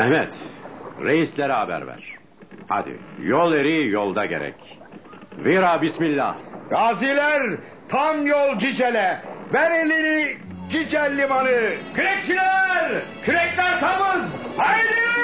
[0.00, 0.38] Mehmet,
[1.04, 2.18] reislere haber ver.
[2.68, 4.54] Hadi, yol eri yolda gerek.
[5.38, 6.36] Vira bismillah.
[6.70, 7.42] Gaziler
[7.88, 9.22] tam yol Cicele.
[9.52, 10.36] Ver elini
[10.70, 11.72] Cicel limanı.
[11.94, 13.02] Kürekçiler!
[13.24, 14.32] Kürekler tamız!
[14.56, 15.19] Haydi!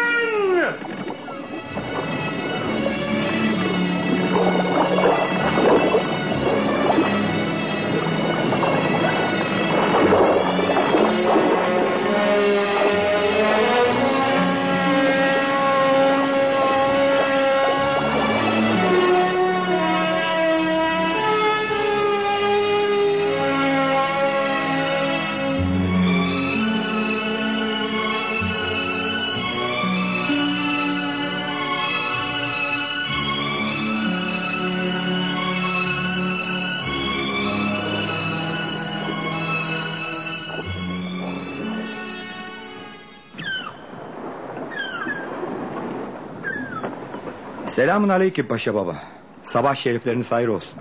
[47.77, 48.97] Selamun aleyküm paşa baba.
[49.43, 50.79] Sabah şerifleriniz hayır olsun.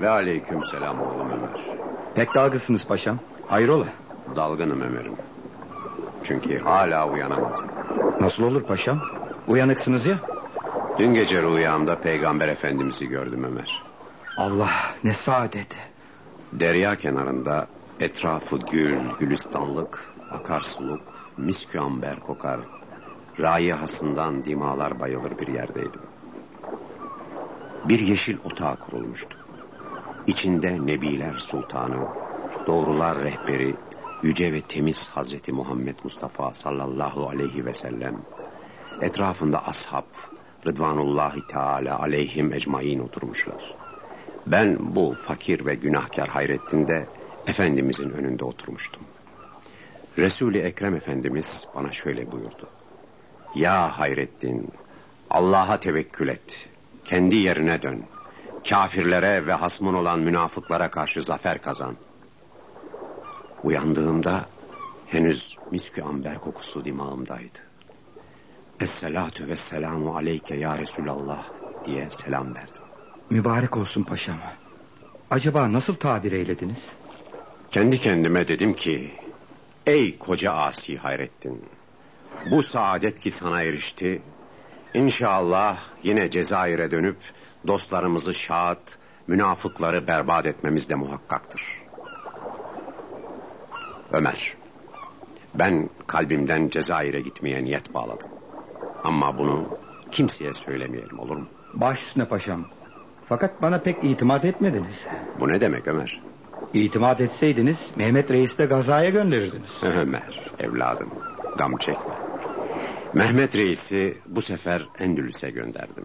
[0.00, 1.60] Ve aleyküm selam oğlum Ömer.
[2.14, 3.18] Pek dalgısınız paşam.
[3.46, 3.84] Hayrola?
[4.36, 5.12] Dalgınım Ömer'im.
[6.24, 7.64] Çünkü hala uyanamadım.
[8.20, 9.00] Nasıl olur paşam?
[9.48, 10.18] Uyanıksınız ya.
[10.98, 13.82] Dün gece rüyamda peygamber efendimizi gördüm Ömer.
[14.36, 14.70] Allah
[15.04, 15.78] ne saadet.
[16.52, 17.66] Derya kenarında
[18.00, 21.02] etrafı gül, gülistanlık, akarsuluk,
[21.36, 22.60] miskü amber kokar.
[23.40, 26.02] Rayihasından dimalar bayılır bir yerdeydim.
[27.88, 29.36] Bir yeşil otağı kurulmuştu.
[30.26, 32.08] İçinde Nebiler Sultanı,
[32.66, 33.74] Doğrular Rehberi,
[34.22, 38.16] Yüce ve Temiz Hazreti Muhammed Mustafa sallallahu aleyhi ve sellem,
[39.00, 40.04] etrafında ashab,
[40.66, 43.74] Rıdvanullahi Teala aleyhim ecmain oturmuşlar.
[44.46, 47.06] Ben bu fakir ve günahkar Hayrettin'de
[47.46, 49.02] Efendimizin önünde oturmuştum.
[50.18, 52.68] Resul-i Ekrem Efendimiz bana şöyle buyurdu.
[53.54, 54.68] Ya Hayrettin,
[55.30, 56.68] Allah'a tevekkül et.
[57.06, 58.02] Kendi yerine dön.
[58.68, 61.96] Kafirlere ve hasmın olan münafıklara karşı zafer kazan.
[63.62, 64.46] Uyandığımda
[65.06, 67.58] henüz miskü amber kokusu dimağımdaydı.
[68.80, 71.44] Esselatu ve selamu aleyke ya Resulallah
[71.84, 72.82] diye selam verdim.
[73.30, 74.36] Mübarek olsun paşam.
[75.30, 76.84] Acaba nasıl tabir eylediniz?
[77.70, 79.10] Kendi kendime dedim ki...
[79.86, 81.64] Ey koca asi Hayrettin...
[82.50, 84.22] Bu saadet ki sana erişti...
[84.96, 87.16] İnşallah yine Cezayir'e dönüp...
[87.66, 91.62] Dostlarımızı şahat, münafıkları berbat etmemiz de muhakkaktır.
[94.12, 94.54] Ömer...
[95.54, 98.28] Ben kalbimden Cezayir'e gitmeye niyet bağladım.
[99.04, 99.64] Ama bunu
[100.12, 101.46] kimseye söylemeyelim olur mu?
[101.74, 102.64] Baş üstüne paşam.
[103.28, 105.06] Fakat bana pek itimat etmediniz.
[105.40, 106.20] Bu ne demek Ömer?
[106.74, 109.70] İtimat etseydiniz Mehmet Reis'i de gazaya gönderirdiniz.
[109.82, 111.10] Ömer evladım
[111.56, 112.14] gam çekme.
[113.14, 116.04] Mehmet Reis'i bu sefer Endülüs'e gönderdim.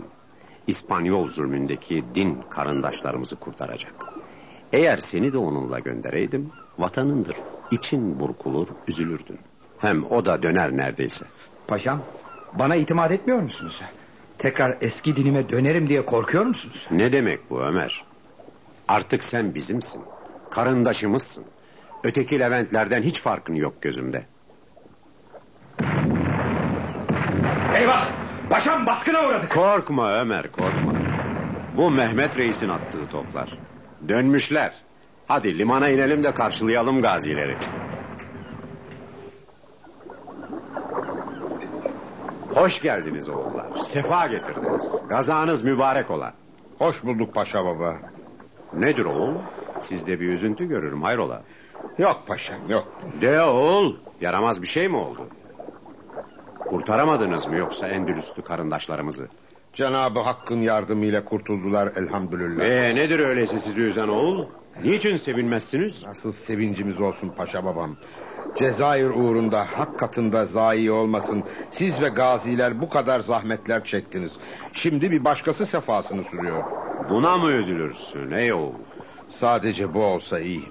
[0.67, 3.93] İspanyol zulmündeki din karındaşlarımızı kurtaracak.
[4.73, 7.35] Eğer seni de onunla göndereydim vatanındır.
[7.71, 9.39] İçin burkulur üzülürdün.
[9.77, 11.25] Hem o da döner neredeyse.
[11.67, 12.01] Paşam
[12.53, 13.81] bana itimat etmiyor musunuz?
[14.37, 16.87] Tekrar eski dinime dönerim diye korkuyor musunuz?
[16.91, 18.03] Ne demek bu Ömer?
[18.87, 20.01] Artık sen bizimsin.
[20.49, 21.43] Karındaşımızsın.
[22.03, 24.25] Öteki Leventlerden hiç farkın yok gözümde.
[28.51, 29.51] Paşam baskına uğradık.
[29.51, 30.93] Korkma Ömer korkma.
[31.77, 33.49] Bu Mehmet Reis'in attığı toplar.
[34.07, 34.73] Dönmüşler.
[35.27, 37.55] Hadi limana inelim de karşılayalım gazileri.
[42.55, 43.83] Hoş geldiniz oğullar.
[43.83, 45.01] Sefa getirdiniz.
[45.09, 46.33] Gazanız mübarek ola.
[46.79, 47.93] Hoş bulduk paşa baba.
[48.73, 49.35] Nedir oğul?
[49.79, 51.41] Sizde bir üzüntü görürüm hayrola.
[51.97, 52.87] Yok paşam yok.
[53.21, 53.95] De oğul.
[54.21, 55.27] Yaramaz bir şey mi oldu?
[56.71, 59.27] Kurtaramadınız mı yoksa Endülüslü karındaşlarımızı?
[59.73, 62.65] Cenabı Hakk'ın yardımıyla kurtuldular elhamdülillah.
[62.65, 64.45] Ee, nedir öyleyse sizi üzen oğul?
[64.83, 66.05] Niçin sevinmezsiniz?
[66.05, 67.95] Nasıl sevincimiz olsun paşa babam.
[68.55, 71.43] Cezayir uğrunda hak katında zayi olmasın.
[71.71, 74.31] Siz ve gaziler bu kadar zahmetler çektiniz.
[74.73, 76.63] Şimdi bir başkası sefasını sürüyor.
[77.09, 78.73] Buna mı üzülürsün ey oğul?
[79.29, 80.63] Sadece bu olsa iyi.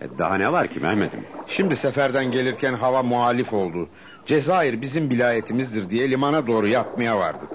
[0.00, 1.24] E daha ne var ki Mehmet'im?
[1.46, 3.88] Şimdi seferden gelirken hava muhalif oldu.
[4.30, 7.50] Cezayir bizim vilayetimizdir diye limana doğru yatmaya vardık.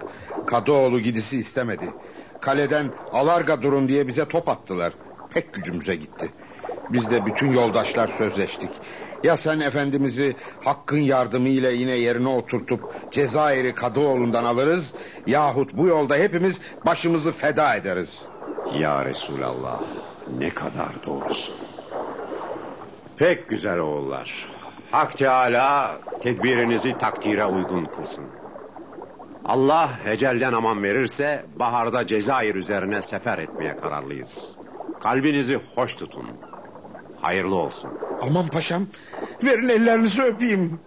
[0.46, 1.94] Kadıoğlu gidisi istemedi.
[2.40, 4.94] Kaleden alarga durun diye bize top attılar.
[5.30, 6.32] Pek gücümüze gitti.
[6.90, 8.70] Biz de bütün yoldaşlar sözleştik.
[9.24, 12.80] Ya sen efendimizi hakkın yardımıyla yine yerine oturtup
[13.12, 14.94] Cezayir'i Kadıoğlu'ndan alırız...
[15.28, 18.26] ...yahut bu yolda hepimiz başımızı feda ederiz.
[18.80, 19.82] Ya Resulallah
[20.40, 21.56] ne kadar doğrusun.
[23.18, 24.55] Pek güzel oğullar.
[24.96, 28.26] Hak Teala tedbirinizi takdire uygun kılsın.
[29.46, 34.56] Allah ecelden aman verirse baharda Cezayir üzerine sefer etmeye kararlıyız.
[35.00, 36.26] Kalbinizi hoş tutun.
[37.22, 37.92] Hayırlı olsun.
[38.22, 38.88] Aman paşam
[39.44, 40.80] verin ellerinizi öpeyim.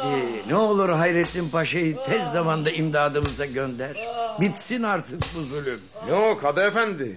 [0.00, 3.96] Rabbi ne olur Hayrettin Paşa'yı tez zamanda imdadımıza gönder.
[4.40, 5.80] Bitsin artık bu zulüm.
[6.12, 7.16] O Kadı Efendi?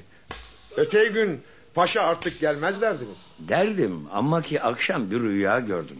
[0.78, 1.42] Ötey gün
[1.74, 3.18] paşa artık gelmez derdiniz.
[3.40, 5.98] Derdim ama ki akşam bir rüya gördüm.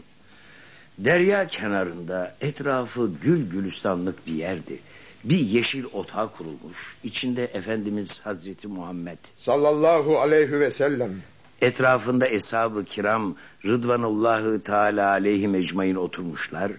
[0.98, 4.80] Derya kenarında etrafı gül gülistanlık bir yerdi.
[5.24, 6.98] Bir yeşil otağı kurulmuş.
[7.04, 9.18] İçinde Efendimiz Hazreti Muhammed.
[9.38, 11.22] Sallallahu aleyhi ve sellem.
[11.64, 13.36] Etrafında eshab-ı kiram
[13.66, 16.72] Rıdvanullahı Teala aleyhi mecmain oturmuşlar.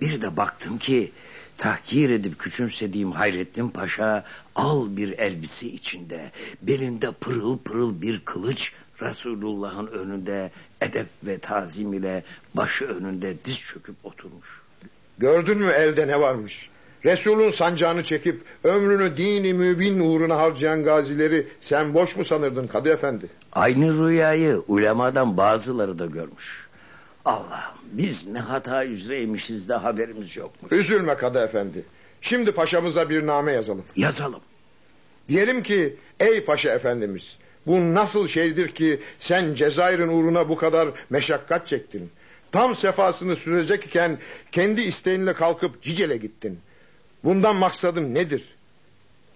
[0.00, 1.12] Bir de baktım ki
[1.58, 4.24] tahkir edip küçümsediğim Hayrettin Paşa
[4.54, 6.30] al bir elbise içinde
[6.62, 8.72] belinde pırıl pırıl bir kılıç
[9.02, 12.24] Resulullah'ın önünde edep ve tazim ile
[12.54, 14.62] başı önünde diz çöküp oturmuş.
[15.18, 16.70] Gördün mü elde ne varmış?
[17.04, 23.26] Resul'ün sancağını çekip ömrünü dini mübin uğruna harcayan gazileri sen boş mu sanırdın Kadı Efendi?
[23.52, 26.66] Aynı rüyayı ulemadan bazıları da görmüş.
[27.24, 30.72] Allah'ım biz ne hata üzereymişiz de haberimiz yokmuş.
[30.72, 31.84] Üzülme Kadı Efendi.
[32.20, 33.84] Şimdi paşamıza bir name yazalım.
[33.96, 34.40] Yazalım.
[35.28, 41.66] Diyelim ki ey paşa efendimiz bu nasıl şeydir ki sen Cezayir'in uğruna bu kadar meşakkat
[41.66, 42.10] çektin.
[42.52, 44.18] Tam sefasını sürecek iken
[44.52, 46.58] kendi isteğinle kalkıp Cicele gittin.
[47.26, 48.54] Bundan maksadım nedir?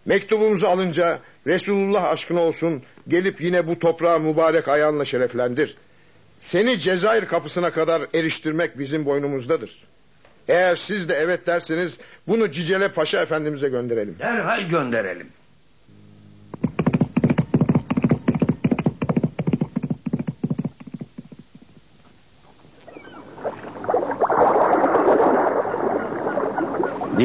[0.04, 5.76] Mektubumuzu alınca Resulullah aşkına olsun gelip yine bu toprağı mübarek ayağınla şereflendir.
[6.38, 9.84] Seni Cezayir kapısına kadar eriştirmek bizim boynumuzdadır.
[10.48, 14.16] Eğer siz de evet derseniz bunu Cicele Paşa Efendimiz'e gönderelim.
[14.18, 15.28] Derhal gönderelim.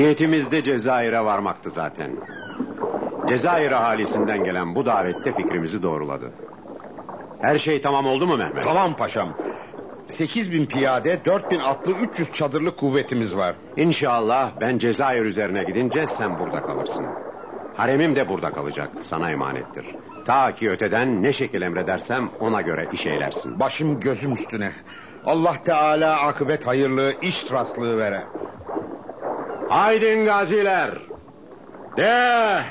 [0.06, 2.12] Niyetimiz de Cezayir'e varmaktı zaten.
[3.28, 6.32] Cezayir ahalisinden gelen bu davette fikrimizi doğruladı.
[7.42, 8.64] Her şey tamam oldu mu Mehmet?
[8.64, 9.30] Tamam paşam.
[10.08, 13.56] 8 bin piyade, 4 bin atlı, 300 çadırlı kuvvetimiz var.
[13.78, 17.06] İnşallah ben Cezayir üzerine gidince sen burada kalırsın.
[17.74, 18.90] Haremim de burada kalacak.
[19.02, 19.86] Sana emanettir.
[20.26, 23.60] Ta ki öteden ne şekil emredersem ona göre iş eylersin.
[23.60, 24.72] Başım gözüm üstüne.
[25.26, 28.24] Allah Teala akıbet hayırlı, iş rastlığı vere.
[29.68, 30.92] Haydin gaziler.
[31.98, 32.64] De.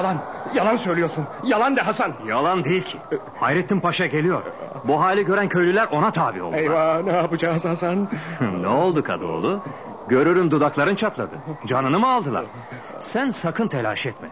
[0.00, 0.18] Yalan.
[0.54, 1.26] Yalan söylüyorsun.
[1.44, 2.12] Yalan de Hasan.
[2.26, 2.98] Yalan değil ki.
[3.40, 4.42] Hayrettin Paşa geliyor.
[4.84, 6.56] Bu hali gören köylüler ona tabi oldu.
[6.56, 8.08] Eyvah ne yapacağız Hasan?
[8.60, 9.60] ne oldu Kadıoğlu?
[10.08, 11.34] Görürüm dudakların çatladı.
[11.66, 12.44] Canını mı aldılar?
[13.00, 14.28] Sen sakın telaş etme.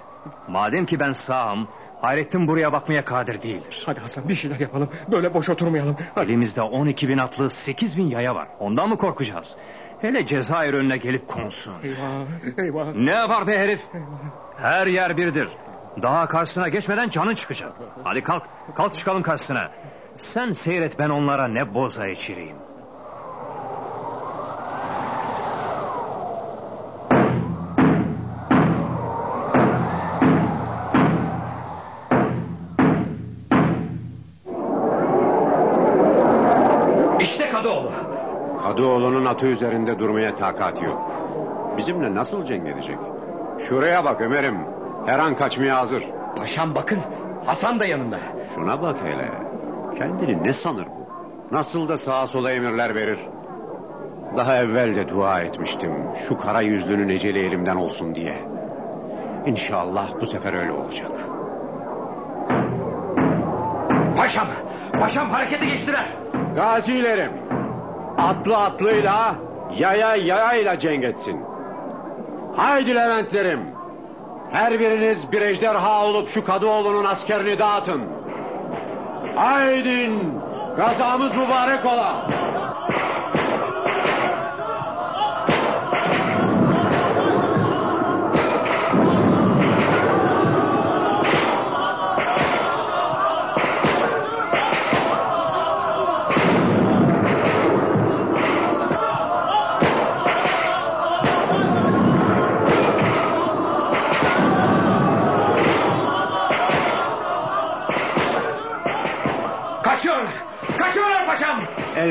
[0.48, 1.68] Madem ki ben sağım,
[2.00, 3.82] Hayrettin buraya bakmaya kadir değildir.
[3.86, 4.88] Hadi Hasan bir şeyler yapalım.
[5.10, 5.96] Böyle boş oturmayalım.
[6.14, 6.26] Hadi.
[6.30, 8.48] Elimizde 12 bin atlı 8 bin yaya var.
[8.58, 9.56] Ondan mı korkacağız?
[10.00, 11.74] Hele Cezayir önüne gelip konsun.
[11.82, 12.26] Eyvah,
[12.58, 12.94] eyvah.
[12.94, 13.86] Ne yapar be herif?
[14.56, 15.48] Her yer birdir.
[16.02, 17.72] Daha karşısına geçmeden canın çıkacak.
[18.04, 18.42] Hadi kalk,
[18.76, 19.70] kalk çıkalım karşısına.
[20.16, 22.56] Sen seyret ben onlara ne boza içireyim.
[39.38, 41.10] Atı üzerinde durmaya takati yok.
[41.76, 42.98] Bizimle nasıl cenk edecek?
[43.58, 44.58] Şuraya bak Ömer'im.
[45.06, 46.04] Her an kaçmaya hazır.
[46.36, 46.98] Paşam bakın.
[47.46, 48.18] Hasan da yanında.
[48.54, 49.30] Şuna bak hele.
[49.98, 51.06] Kendini ne sanır bu?
[51.56, 53.18] Nasıl da sağa sola emirler verir.
[54.36, 55.92] Daha evvel de dua etmiştim.
[56.28, 58.38] Şu kara yüzlünün eceli elimden olsun diye.
[59.46, 61.10] İnşallah bu sefer öyle olacak.
[64.16, 64.46] Paşam.
[65.00, 66.06] Paşam harekete geçtiler.
[66.56, 67.32] Gazilerim.
[68.18, 69.34] Atlı atlıyla,
[69.76, 71.40] yaya yayayla cenk etsin.
[72.56, 73.60] Haydi Leventlerim.
[74.52, 78.02] Her biriniz bir ejderha olup şu Kadıoğlu'nun askerini dağıtın.
[79.36, 80.22] Haydin.
[80.76, 82.14] Gazamız mübarek ola.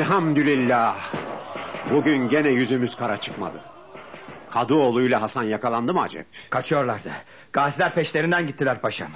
[0.08, 0.96] Elhamdülillah.
[1.92, 3.60] Bugün gene yüzümüz kara çıkmadı.
[4.50, 6.26] Kadıoğlu ile Hasan yakalandı mı acep?
[6.50, 7.10] Kaçıyorlardı.
[7.52, 9.08] Gaziler peşlerinden gittiler paşam.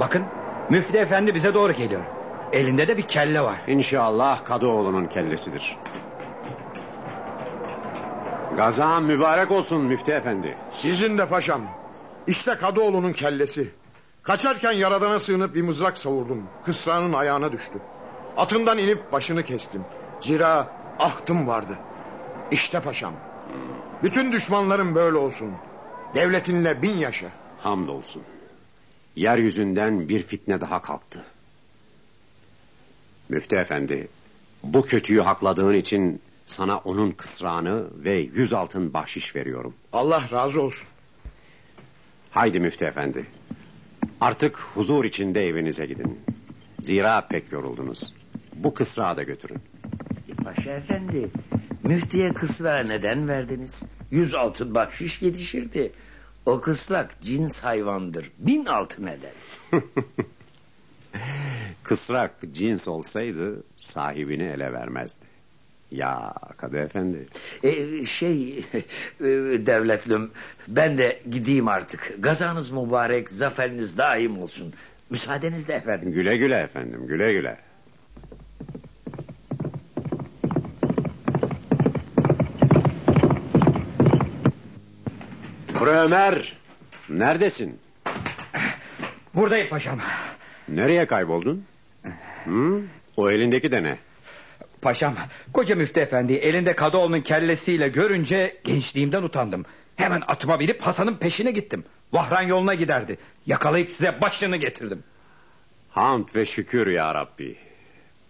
[0.00, 0.22] Bakın
[0.70, 2.00] müftü efendi bize doğru geliyor.
[2.52, 3.56] Elinde de bir kelle var.
[3.66, 5.76] İnşallah Kadıoğlu'nun kellesidir.
[8.56, 10.56] Gazan mübarek olsun müftü efendi.
[10.72, 11.60] Sizin de paşam.
[12.26, 13.68] İşte Kadıoğlu'nun kellesi.
[14.22, 16.42] Kaçarken yaradana sığınıp bir mızrak savurdum.
[16.64, 17.78] Kısra'nın ayağına düştü.
[18.36, 19.84] Atından inip başını kestim.
[20.20, 20.68] Zira
[20.98, 21.78] ahtım vardı.
[22.50, 23.14] İşte paşam.
[24.02, 25.52] Bütün düşmanlarım böyle olsun.
[26.14, 27.26] Devletinle bin yaşa.
[27.58, 28.22] Hamdolsun.
[29.16, 31.24] Yeryüzünden bir fitne daha kalktı.
[33.28, 34.08] Müftü efendi,
[34.64, 39.74] bu kötüyü hakladığın için sana onun kısrağını ve yüz altın bahşiş veriyorum.
[39.92, 40.88] Allah razı olsun.
[42.30, 43.26] Haydi müftü efendi.
[44.20, 46.20] Artık huzur içinde evinize gidin.
[46.80, 48.14] Zira pek yoruldunuz.
[48.64, 49.58] Bu kısrağı da götürün.
[50.44, 51.30] Paşa efendi,
[51.84, 53.86] müftiye kısrağı neden verdiniz?
[54.10, 55.92] Yüz altın bahşiş yetişirdi.
[56.46, 58.30] O kısrak cins hayvandır.
[58.38, 59.32] Bin altın eder.
[61.82, 65.26] Kısrak cins olsaydı sahibini ele vermezdi.
[65.90, 67.28] Ya Kadı Efendi.
[67.62, 68.58] Ee, şey,
[69.20, 69.24] e,
[69.66, 70.30] devletlüm,
[70.68, 72.14] ben de gideyim artık.
[72.18, 74.74] Gazanız mübarek, zaferiniz daim olsun.
[75.10, 76.12] Müsaadenizle efendim.
[76.12, 77.69] Güle güle efendim, güle güle.
[86.00, 86.52] Ömer,
[87.08, 87.78] neredesin?
[89.34, 89.98] Buradayım paşam.
[90.68, 91.64] Nereye kayboldun?
[92.44, 92.80] Hı?
[93.16, 93.98] O elindeki de ne?
[94.82, 95.14] Paşam,
[95.52, 99.64] koca müftü efendi elinde Kadıoğlu'nun kellesiyle görünce gençliğimden utandım.
[99.96, 101.84] Hemen atıma binip Hasan'ın peşine gittim.
[102.12, 103.18] Vahran yoluna giderdi.
[103.46, 105.02] Yakalayıp size başını getirdim.
[105.90, 107.56] Hamd ve şükür ya Rabbi.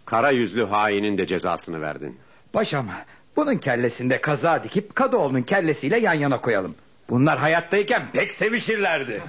[0.05, 2.17] Kara yüzlü hainin de cezasını verdin.
[2.53, 2.87] Paşam,
[3.35, 6.75] bunun kellesinde kaza dikip Kadıoğlu'nun kellesiyle yan yana koyalım.
[7.09, 9.23] Bunlar hayattayken pek sevişirlerdi.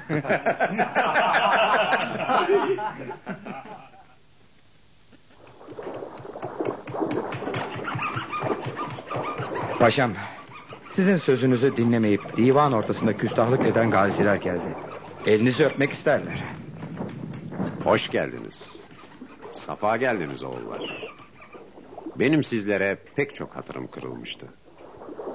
[9.78, 10.12] Paşam,
[10.90, 14.76] sizin sözünüzü dinlemeyip divan ortasında küstahlık eden gaziler geldi.
[15.26, 16.44] Elinizi öpmek isterler.
[17.84, 18.78] Hoş geldiniz.
[19.50, 21.12] Safa geldiniz oğullar.
[22.16, 24.46] Benim sizlere pek çok hatırım kırılmıştı.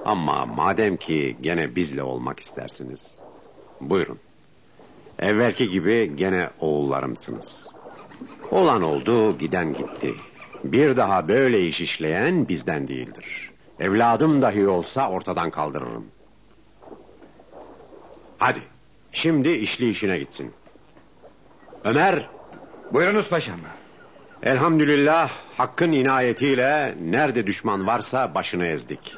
[0.04, 3.18] Ama madem ki gene bizle olmak istersiniz.
[3.80, 4.18] Buyurun.
[5.18, 7.70] Evvelki gibi gene oğullarımsınız.
[8.50, 10.14] Olan oldu giden gitti.
[10.64, 13.50] Bir daha böyle iş işleyen bizden değildir.
[13.80, 16.06] Evladım dahi olsa ortadan kaldırırım.
[18.38, 18.60] Hadi
[19.12, 20.52] Şimdi işli işine gitsin.
[21.84, 22.28] Ömer.
[22.92, 23.56] Buyurunuz paşam.
[24.42, 29.14] Elhamdülillah hakkın inayetiyle nerede düşman varsa başını ezdik.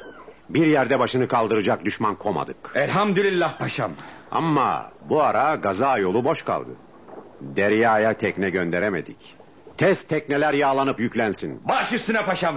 [0.53, 2.57] Bir yerde başını kaldıracak düşman komadık.
[2.75, 3.91] Elhamdülillah paşam.
[4.31, 6.71] Ama bu ara gaza yolu boş kaldı.
[7.41, 9.35] Deryaya tekne gönderemedik.
[9.77, 11.61] Test tekneler yağlanıp yüklensin.
[11.69, 12.55] Baş üstüne paşam.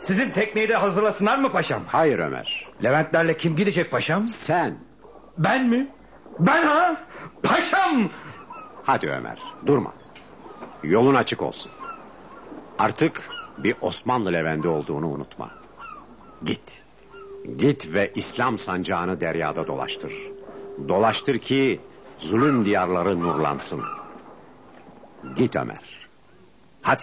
[0.00, 1.82] Sizin tekneyi de hazırlasınlar mı paşam?
[1.86, 2.68] Hayır Ömer.
[2.84, 4.26] Leventlerle kim gidecek paşam?
[4.26, 4.74] Sen.
[5.38, 5.88] Ben mi?
[6.38, 6.96] Ben ha?
[7.42, 8.10] Paşam!
[8.84, 9.92] Hadi Ömer durma.
[10.82, 11.72] Yolun açık olsun.
[12.78, 13.22] Artık
[13.58, 15.50] bir Osmanlı Leventi olduğunu unutma.
[16.44, 16.81] Git.
[17.58, 20.12] Git ve İslam sancağını deryada dolaştır.
[20.88, 21.80] Dolaştır ki
[22.18, 23.82] zulüm diyarları nurlansın.
[25.36, 26.08] Git Ömer.
[26.82, 27.02] Hadi.